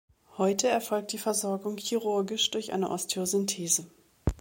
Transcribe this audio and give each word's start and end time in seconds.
Heute 0.39 0.67
erfolgt 0.67 1.11
die 1.13 1.19
Versorgung 1.19 1.77
chirurgisch 1.77 2.49
durch 2.49 2.73
eine 2.73 2.89
Osteosynthese. 2.89 3.85